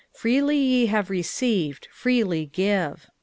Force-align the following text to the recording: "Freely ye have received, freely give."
"Freely 0.15 0.57
ye 0.57 0.85
have 0.87 1.11
received, 1.11 1.87
freely 1.91 2.47
give." 2.47 3.07